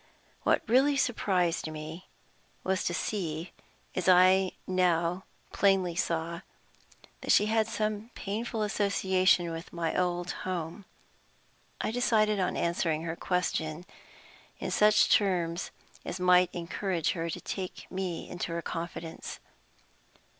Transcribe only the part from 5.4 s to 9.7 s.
plainly saw, that she had some painful association